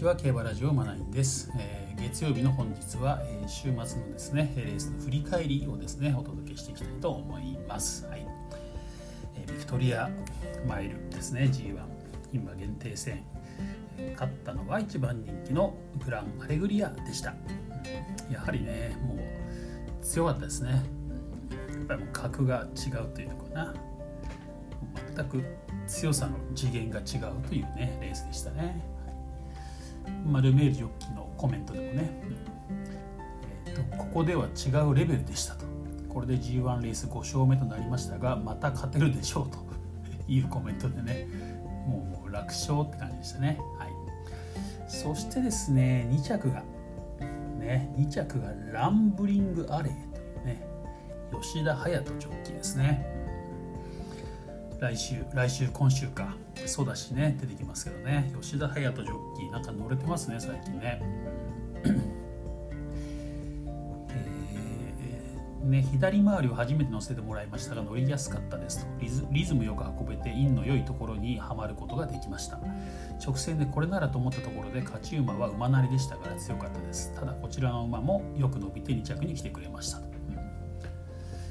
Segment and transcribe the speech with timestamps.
[0.00, 0.16] ちは。
[0.16, 8.26] 競馬ラジオマナインです、えー、月曜日の本日は、えー、週末のですねレースの振り返りをですねお届けしていきたいと思います、はい。
[9.36, 10.08] えー、ビクトリア
[10.66, 11.50] マイルですね。
[11.52, 11.76] G1
[12.32, 13.22] 今限定戦、
[13.98, 17.34] え勝ったのは一番人気のグランアレグリアでした、
[18.28, 19.18] うん、やはりねもう
[20.02, 23.74] 強かったですね、やっぱりもう格が違うというのかな。
[25.14, 25.44] 全く
[25.86, 28.99] 強さの次元が違うというねレースでしたね。
[30.24, 32.10] まあ、ルメールジョッキのコメントでもね、
[33.66, 35.64] えーと、ここでは違うレベルでしたと。
[36.08, 39.58] これで G1 レース5勝目となりましたがまた勝てるでしょうと。
[40.28, 41.26] いうコメントでね。
[41.86, 43.90] もう楽勝って感じでしたね、はい、
[44.86, 46.62] そしてですね2着が。
[47.58, 50.66] ね2着がランブリングアレイというね。
[51.40, 53.06] 吉田隼人ジョッキーですね。
[54.78, 56.36] 来週来週今週か。
[56.66, 58.32] そうだしね出てきますけどね。
[58.40, 61.00] 吉田隼人ジョッキーなんか乗れてますね最近ね。
[64.12, 68.86] えー、ね左回りを初めて乗せてもらいましたが乗りやすかったですと。
[69.00, 72.58] リズリズムよく運べてインの良いところにはまることができました。
[73.24, 77.12] 直線でこれならと思ったところで勝ち馬は馬なりでしたから強かったです。
[77.14, 80.09] ただこちらの馬もよく伸びて2着に来てくれました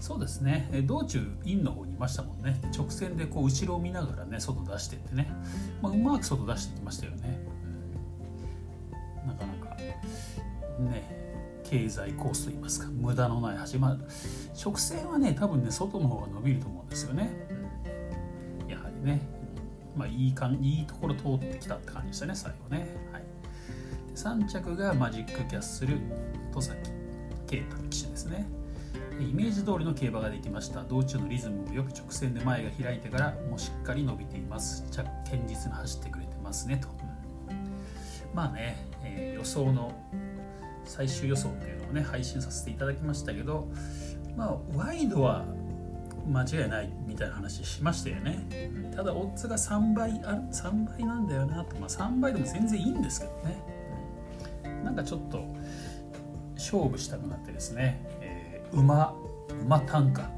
[0.00, 0.68] そうですね。
[0.86, 2.60] 道中インの方にいましたもんね。
[2.76, 5.30] 直線でこう後ろを見ながらね外出してってね、
[5.82, 7.38] まあ、うまく外出してきましたよね、
[9.22, 13.98] うん、なかなかね経済コースといいますか無駄のない始まる
[14.60, 17.30] 直線はね多分ね外の方が伸びると思うんですよね、
[18.68, 19.20] やはりね。
[19.94, 23.22] まあいいかんいいところ通ってきたって感じでしたね最後ね、はい、
[24.14, 25.98] 3着がマジックキャッスル
[26.52, 26.90] 戸崎
[27.46, 28.59] 啓太騎手ですね。
[29.22, 30.82] イメージ通りの競馬ができました。
[30.82, 34.84] 道中のリズムもよく直線で前が開いてからもうしっかり伸びています。
[34.92, 35.08] 堅
[35.46, 36.88] 実に走ってくれてますねと、
[38.34, 39.92] まあね、えー、予想の
[40.84, 43.68] 最終予想っていうのをね配信させていただきましたけど
[44.36, 45.44] まあワイドは
[46.28, 48.46] 間違いないみたいな話しましたよね。
[48.94, 51.76] ただオッズが3倍ある3倍なんだよなと。
[51.78, 53.80] まあ3倍でも全然いいんですけどね。
[54.84, 55.44] なんかちょっと
[56.54, 58.06] 勝負したくなってですね。
[58.72, 59.14] 馬
[59.64, 60.30] 馬単価。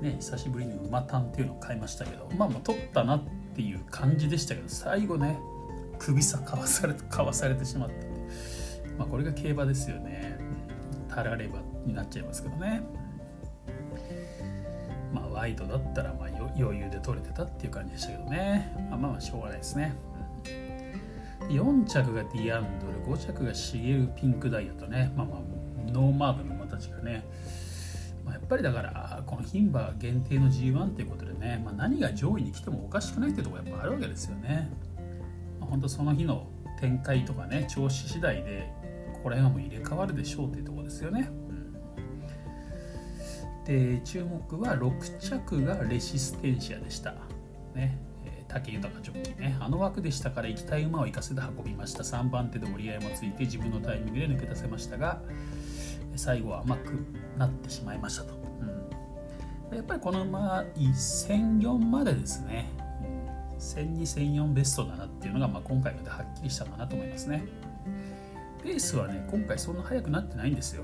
[0.00, 3.22] ね久しぶりに馬単っていうのを買いましたけどまあまあ取ったなっ
[3.54, 5.38] ていう感じでしたけど最後ね
[5.98, 8.10] 首差かわされ かわされてしまって。
[8.98, 10.38] まあこれが競馬ですよね。
[11.08, 12.82] たらればになっちゃいますけどね。
[15.12, 18.72] まあワイドだったらまあ余裕で取れてたっていう感じでしたけどね。
[18.90, 19.94] まあまあしょうがないですね。
[21.48, 25.40] 4着がディアンドル5着がシゲルピンクダイヤとねまあまあ
[25.90, 27.24] ノーマークの馬たちがね、
[28.24, 34.70] まあ、やっぱりだからこの牝馬限定の G1 っていうことでね、まあ、何が上位に来てもおかしくないっていうところやっぱあるわけですよね。
[35.58, 36.46] まあ、本当その日の
[36.80, 38.72] 展開とかね調子次第で
[39.14, 41.30] ここら辺はもう入れ替わるでしょうっていうとこですよね。
[43.68, 47.14] うん、で注目は6着がレシステンシアでした。
[47.74, 47.98] ね、
[48.50, 55.20] 武豊ジョッキーねあの枠でしたから行きたい馬を行かせて運びました3番手で折り合いもついて自分のタイミングで抜け出せましたが
[56.16, 57.06] 最後は甘く
[57.38, 58.34] なってしまいましたと、
[59.70, 62.70] うん、やっぱりこの馬1004までですね、
[63.58, 67.44] 1002004ベストだなっていうのが、まあ、今回まではっきりしたかなと思いますね。
[68.62, 70.82] ペースはね今回そんな速くなってないんですよ。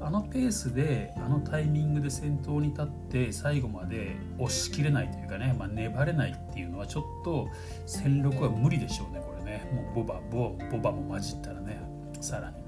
[0.00, 7.48] あのペースであのタイミングで先頭に立って最後まで押し切れないというかね、まあ、粘れないっていうのはちょっと
[7.86, 9.70] 戦力は無理でしょうねこれね。
[9.72, 11.80] もうボバボボバも混じったらね
[12.20, 12.61] さらに。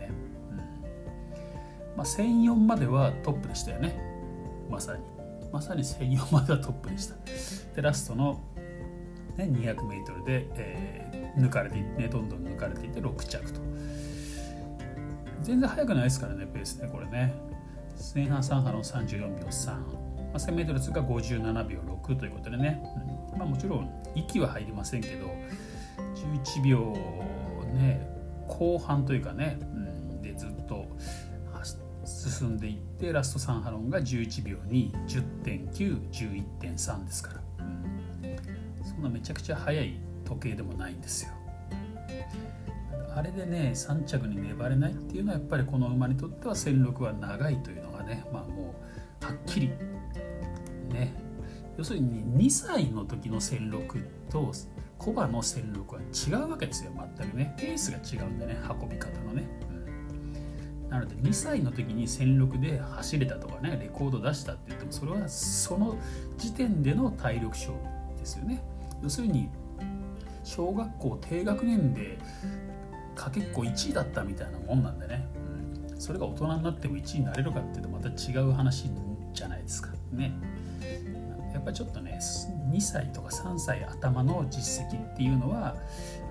[1.96, 3.96] まあ、1004まではトップでしたよね。
[4.70, 5.02] まさに。
[5.52, 7.14] まさに1004まではトップでした。
[7.76, 8.40] でラストの、
[9.36, 13.60] ね、200m で、えー、抜かれて、ね、どんどん抜かれていって6着と。
[15.42, 17.34] 全然速くないですからねペースねこれね。
[18.14, 19.80] 前半3波の34秒3、ま
[20.34, 22.82] あ、1000m 通過57秒6ということでね、
[23.32, 23.38] うん。
[23.38, 25.26] まあ、もちろん息は入りませんけど
[26.14, 26.92] 11秒
[27.74, 28.08] ね
[28.48, 29.83] 後半というかね、うん、
[32.30, 41.32] 進んでいってラスト3ハロンが11秒に10.911.3ですから、うん、そんなめちゃくちゃ速い時計でもないんですよ。
[43.14, 48.74] あれでね3着に粘れないっていうのはやっぱりこの馬にとっては戦力は長いというのがねまあも
[49.22, 49.68] うはっきり
[50.90, 51.14] ね。
[51.76, 53.98] 要するに2歳の時の戦力
[54.30, 54.52] と
[54.96, 57.54] コバの戦力は違うわけですよ全くね。
[57.58, 59.63] ペースが違うんでね運び方のね。
[60.94, 65.98] なので2歳の時に戦力で走れたとかねレコード出したって言ってもそれはその
[66.38, 67.78] 時点での体力勝負
[68.16, 68.62] ですよね。
[69.02, 69.48] 要するに
[70.44, 72.16] 小学校低学年で
[73.16, 75.26] かけっこ1位だったみたいなもんなんでね、
[75.90, 78.88] うん、それが大人になっても1位になれるかっていうとまた違う話
[79.32, 79.90] じゃないですか。
[80.12, 80.32] ね。
[81.52, 82.20] やっぱりちょっとね
[82.70, 85.74] 2歳とか3歳頭の実績っていうのは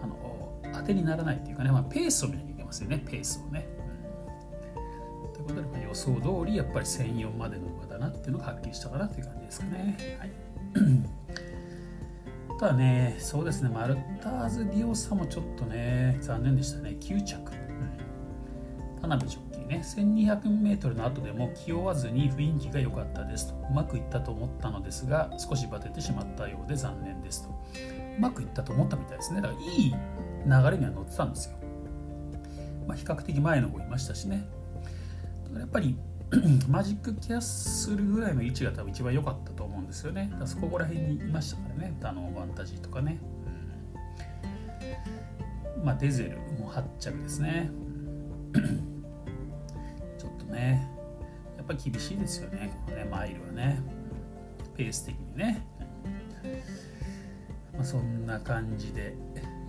[0.01, 3.03] あの当てにならないっていうかね、まあ、ペースを見なきゃいけませんね。
[3.05, 3.67] ペースをね、
[5.51, 10.31] いうことで予想通りやっぱり1004までの馬だなっていうのがはっきりしたかなっていう感じですかねはい
[12.59, 17.35] ただね、そうですね、マルターズ・ディオサもちょっとね、残念でしたね、9着。
[17.35, 27.49] うん、田辺ジョッキーね、1200m の後でも気負わずに雰囲気が良かったですと、うまくいったと思ったのですが、少しバテてしまったようで残念ですと。
[27.49, 29.41] うまくいったと思ったみたいですね。
[29.41, 31.57] だからいい流れには乗ってたんですよ。
[32.87, 34.45] まあ、比較的前の方いましたしね。
[35.59, 35.97] やっぱり
[36.67, 40.31] マジックキャッスルぐらいの位置が多分一番良かったと思うんですよね。
[40.39, 43.19] だそこら辺にいましたからね、あのファンタジーとかね。
[45.77, 47.69] うん、まあ、デゼルも8着ですね。
[50.17, 50.87] ちょっとね、
[51.57, 53.81] やっぱり厳しいですよね、このね、マイルはね。
[54.75, 55.65] ペース的にね。
[57.73, 59.15] まあ、そんな感じで、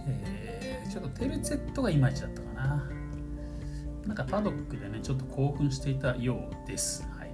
[0.06, 3.03] えー、ちょっとテルツェットがいまいちだったかな。
[4.06, 7.08] なんかパドックでね、ちょっと興奮していたようです。
[7.18, 7.30] はい。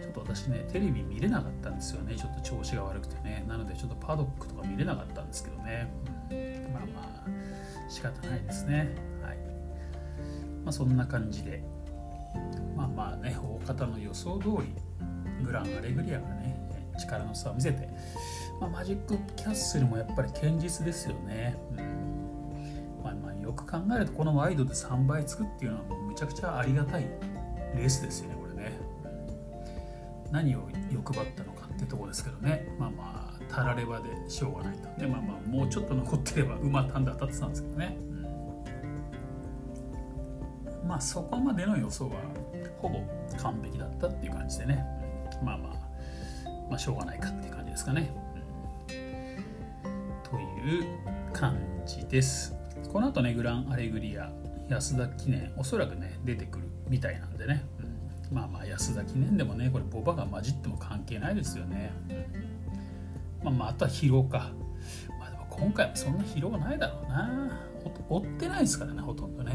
[0.00, 2.16] ちょっと私ね、テレビ見れなかったんですよね。
[2.16, 3.44] ちょっと調子が悪くてね。
[3.46, 5.92] なので、ちょっとパドックとか見れなかったんですけどね。
[6.30, 8.94] うん、まあまあ、仕方ないですね。
[9.22, 9.36] はい。
[10.64, 11.62] まあ、そんな感じで、
[12.74, 14.74] まあまあね、大方の予想通り、
[15.44, 16.56] グラン・アレグリアがね、
[16.98, 17.88] 力の差を見せて、
[18.58, 21.56] まあ、マジックキャッスルもやっぱり堅実ですよね。
[21.76, 22.13] うん
[23.54, 27.08] く考えるとこのワイドで3倍つくっていうのはもうむちゃくちゃありがたい
[27.74, 28.72] レースですよねこれね。
[30.30, 32.68] 何を欲張ったのかってとこですけどね。
[32.78, 34.88] まあまあたらればでしょうがないと。
[35.00, 37.96] でまあまあもうちょっと残ってれば馬単で当たってたんですけどね、
[40.82, 42.16] うん、まあそこまでの予想は
[42.78, 43.00] ほぼ
[43.38, 44.84] 完璧だったっていう感じでね、
[45.42, 45.74] まあまあ
[46.70, 48.12] まあしょうがないかっていう感じですかね、
[48.88, 50.84] うん、という
[51.32, 52.53] 感じです。
[52.88, 54.30] この後ねグランアレグリア
[54.68, 57.64] 安田記念おそらくね出てくるみたいなんでね、
[58.30, 61.92] うん、まあまあ安田記念でもねこれボバが混じっても関係ないですよね、
[63.42, 64.52] まあまああとは疲労か
[65.18, 67.50] まあでも今回はそんな疲労はないだろうな。
[68.08, 69.52] 追ってないですからねほとんどね。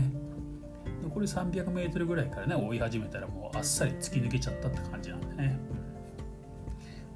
[1.02, 5.60] 残り 300m ぐらいからね追い始めたらもうあっさり突き抜けちゃったって感じなんでね、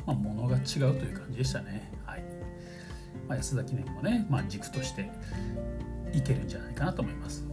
[0.06, 0.64] まあ物が違う
[0.98, 1.92] という感じでしたね。
[2.06, 2.24] はい、
[3.28, 5.10] まあ、安田記念もね、まあ、軸として
[6.14, 7.44] いけるんじゃないかなと思います。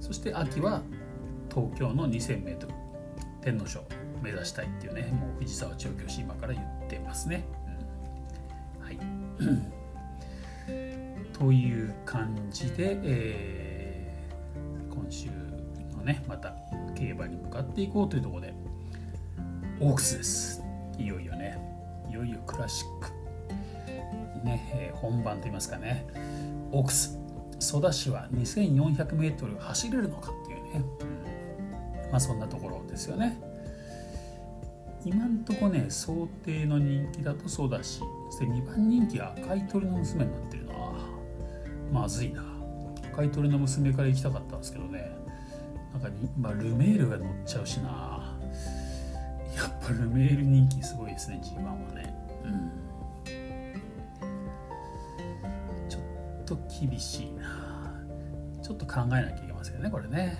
[0.00, 0.82] そして秋は
[1.52, 2.68] 東京の 2000m
[3.40, 3.84] 天皇賞
[4.22, 7.44] 目指したいっていうねもう藤沢調教師今から言ってますね、
[8.78, 8.98] うん、はい。
[11.38, 15.28] という感じで、えー、今週
[15.96, 16.56] のねまた
[16.96, 18.54] 競馬に向かっていこうというところで
[19.80, 20.62] オークスです。
[20.98, 21.56] いよいよね。
[22.10, 23.12] いよいよクラシック。
[24.44, 26.04] ね、えー、本番といいますかね。
[26.72, 27.16] オークス。
[27.58, 30.84] 戸田市は 2400m 走れるのかっていうね、
[32.10, 33.40] まあそんなところですよね。
[35.04, 38.00] 今んとこね想定の人気だとソダシ。
[38.30, 40.74] そして2番人気は赤い鳥の娘になってるな。
[41.92, 42.42] まずいな。
[43.12, 45.10] 赤い鳥の娘から行きたかったんですけどね。
[45.92, 48.36] なんかに、まあ、ルメールが乗っちゃうしな。
[49.56, 52.14] やっぱルメール人気すごいですね G1 はね。
[52.44, 52.70] うん。
[56.80, 57.68] 厳しいな。
[58.62, 60.38] ちょっと考えなきゃいけませんねこれね、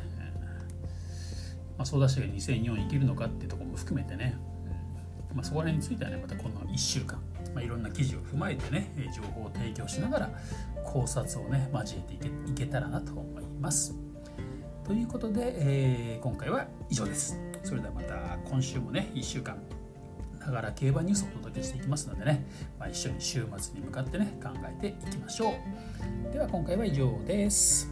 [1.79, 4.37] まあ、相談者が2004いけるのかっていうところも含めてね、
[5.31, 5.37] うん。
[5.37, 7.23] まあ、そこら辺についてはねまたこの1週間、
[7.55, 10.31] まあ、いろんな記事を踏まえてね情報を提供しながら
[10.85, 13.95] 考察をね交えていけいけたらなと思います。
[14.85, 17.39] ということで、えー、今回は以上です。
[17.63, 19.78] それではまた今週もね1週間。
[20.49, 22.47] ながら競馬ニュースをお届けしていきますのでね、
[22.79, 25.55] まあ、一緒に週末に向かってね考えていきましょ
[26.31, 26.33] う。
[26.33, 27.89] では今回は以上です。